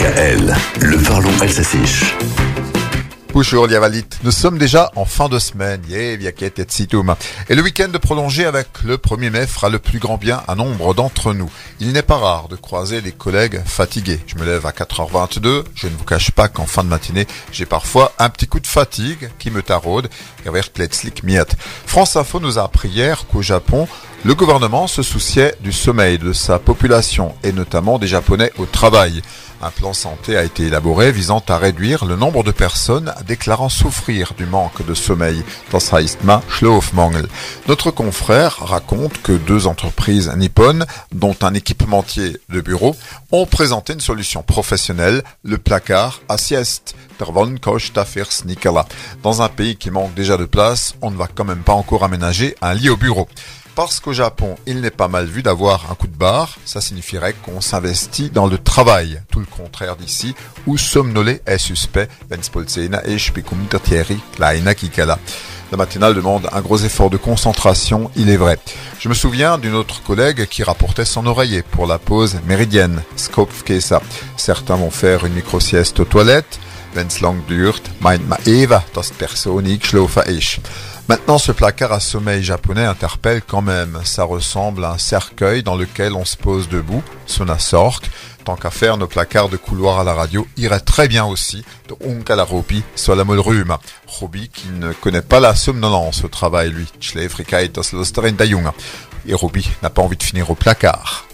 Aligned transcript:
DKL, 0.00 0.56
le 0.80 0.96
parlons 0.96 1.40
alsacien. 1.42 1.82
Bonjour 3.34 3.66
Liavalit, 3.66 4.06
nous 4.24 4.30
sommes 4.30 4.56
déjà 4.56 4.90
en 4.96 5.04
fin 5.04 5.28
de 5.28 5.38
semaine, 5.38 5.82
et 5.90 6.16
le 6.16 7.62
week-end 7.62 7.90
prolongé 8.00 8.46
avec 8.46 8.68
le 8.82 8.96
1er 8.96 9.30
mai 9.30 9.46
fera 9.46 9.68
le 9.68 9.78
plus 9.78 9.98
grand 9.98 10.16
bien 10.16 10.42
à 10.48 10.54
nombre 10.54 10.94
d'entre 10.94 11.34
nous. 11.34 11.50
Il 11.80 11.92
n'est 11.92 12.00
pas 12.00 12.16
rare 12.16 12.48
de 12.48 12.56
croiser 12.56 13.02
les 13.02 13.12
collègues 13.12 13.60
fatigués. 13.66 14.20
Je 14.26 14.36
me 14.36 14.46
lève 14.46 14.64
à 14.64 14.70
4h22, 14.70 15.64
je 15.74 15.86
ne 15.86 15.96
vous 15.96 16.04
cache 16.04 16.30
pas 16.30 16.48
qu'en 16.48 16.66
fin 16.66 16.82
de 16.82 16.88
matinée, 16.88 17.26
j'ai 17.52 17.66
parfois 17.66 18.14
un 18.18 18.30
petit 18.30 18.46
coup 18.46 18.60
de 18.60 18.66
fatigue 18.66 19.30
qui 19.38 19.50
me 19.50 19.62
taraude. 19.62 20.08
France 21.86 22.16
Info 22.16 22.40
nous 22.40 22.58
a 22.58 22.62
appris 22.62 22.88
hier 22.88 23.26
qu'au 23.26 23.42
Japon, 23.42 23.86
le 24.22 24.34
gouvernement 24.34 24.86
se 24.86 25.02
souciait 25.02 25.54
du 25.60 25.72
sommeil 25.72 26.18
de 26.18 26.34
sa 26.34 26.58
population 26.58 27.34
et 27.42 27.52
notamment 27.52 27.98
des 27.98 28.06
Japonais 28.06 28.52
au 28.58 28.66
travail. 28.66 29.22
Un 29.62 29.70
plan 29.70 29.92
santé 29.92 30.36
a 30.36 30.42
été 30.42 30.64
élaboré 30.64 31.12
visant 31.12 31.42
à 31.48 31.56
réduire 31.58 32.04
le 32.04 32.16
nombre 32.16 32.42
de 32.42 32.50
personnes 32.50 33.14
déclarant 33.26 33.68
souffrir 33.68 34.32
du 34.36 34.46
manque 34.46 34.84
de 34.86 34.94
sommeil. 34.94 35.42
Notre 37.68 37.90
confrère 37.90 38.56
raconte 38.58 39.22
que 39.22 39.32
deux 39.32 39.66
entreprises 39.66 40.32
nippones, 40.36 40.86
dont 41.12 41.36
un 41.42 41.54
équipementier 41.54 42.38
de 42.48 42.60
bureau, 42.60 42.96
ont 43.32 43.46
présenté 43.46 43.92
une 43.92 44.00
solution 44.00 44.42
professionnelle, 44.42 45.22
le 45.44 45.58
placard 45.58 46.20
à 46.28 46.38
sieste. 46.38 46.94
Dans 49.22 49.42
un 49.42 49.48
pays 49.50 49.76
qui 49.76 49.90
manque 49.90 50.14
déjà 50.14 50.38
de 50.38 50.46
place, 50.46 50.94
on 51.02 51.10
ne 51.10 51.16
va 51.16 51.26
quand 51.26 51.44
même 51.44 51.62
pas 51.62 51.74
encore 51.74 52.02
aménager 52.04 52.54
un 52.62 52.72
lit 52.72 52.88
au 52.88 52.96
bureau. 52.96 53.28
Parce 53.80 53.98
qu'au 53.98 54.12
Japon, 54.12 54.56
il 54.66 54.82
n'est 54.82 54.90
pas 54.90 55.08
mal 55.08 55.24
vu 55.24 55.42
d'avoir 55.42 55.90
un 55.90 55.94
coup 55.94 56.06
de 56.06 56.14
barre, 56.14 56.58
ça 56.66 56.82
signifierait 56.82 57.32
qu'on 57.32 57.62
s'investit 57.62 58.28
dans 58.28 58.46
le 58.46 58.58
travail. 58.58 59.22
Tout 59.30 59.40
le 59.40 59.46
contraire 59.46 59.96
d'ici, 59.96 60.34
où 60.66 60.76
somnoler 60.76 61.40
est 61.46 61.56
suspect. 61.56 62.06
La 62.28 62.36
matinale 65.78 66.14
demande 66.14 66.48
un 66.52 66.60
gros 66.60 66.76
effort 66.76 67.08
de 67.08 67.16
concentration, 67.16 68.10
il 68.16 68.28
est 68.28 68.36
vrai. 68.36 68.58
Je 68.98 69.08
me 69.08 69.14
souviens 69.14 69.56
d'une 69.56 69.74
autre 69.74 70.02
collègue 70.02 70.44
qui 70.44 70.62
rapportait 70.62 71.06
son 71.06 71.24
oreiller 71.24 71.62
pour 71.62 71.86
la 71.86 71.98
pause 71.98 72.36
méridienne, 72.46 73.00
Skopfkesa. 73.16 74.02
Certains 74.36 74.76
vont 74.76 74.90
faire 74.90 75.24
une 75.24 75.32
micro-sieste 75.32 76.00
aux 76.00 76.04
toilettes. 76.04 76.60
Meint 78.00 78.26
ma 78.26 78.38
Eva, 78.46 78.82
das 78.94 79.10
Personik 79.10 79.86
schlofa 79.86 80.24
ich. 80.28 80.60
Maintenant, 81.08 81.38
ce 81.38 81.50
placard 81.50 81.92
à 81.92 81.98
sommeil 81.98 82.42
japonais 82.42 82.84
interpelle 82.84 83.42
quand 83.42 83.62
même. 83.62 83.98
Ça 84.04 84.22
ressemble 84.22 84.84
à 84.84 84.92
un 84.92 84.98
cercueil 84.98 85.64
dans 85.64 85.76
lequel 85.76 86.14
on 86.14 86.24
se 86.24 86.36
pose 86.36 86.68
debout, 86.68 87.02
sonasork. 87.26 88.08
Tant 88.44 88.54
qu'à 88.54 88.70
faire, 88.70 88.96
nos 88.96 89.08
placards 89.08 89.48
de 89.48 89.56
couloir 89.56 89.98
à 89.98 90.04
la 90.04 90.14
radio 90.14 90.46
iraient 90.56 90.80
très 90.80 91.08
bien 91.08 91.24
aussi 91.24 91.64
de. 91.88 91.94
Robi 94.06 94.48
qui 94.48 94.68
ne 94.68 94.92
connaît 94.92 95.22
pas 95.22 95.40
la 95.40 95.54
somnolence 95.54 96.22
au 96.24 96.28
travail, 96.28 96.70
lui. 96.70 96.86
Et 99.26 99.34
Robi 99.34 99.70
n'a 99.82 99.90
pas 99.90 100.02
envie 100.02 100.16
de 100.16 100.22
finir 100.22 100.50
au 100.50 100.54
placard. 100.54 101.26